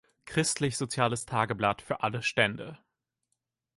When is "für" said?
1.83-2.01